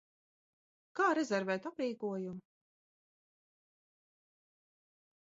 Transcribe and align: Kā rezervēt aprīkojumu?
Kā 0.99 1.09
rezervēt 1.17 1.67
aprīkojumu? 1.71 2.41